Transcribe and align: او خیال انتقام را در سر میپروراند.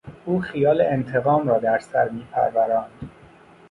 او 0.25 0.39
خیال 0.39 0.81
انتقام 0.81 1.47
را 1.47 1.59
در 1.59 1.79
سر 1.79 2.09
میپروراند. 2.09 3.09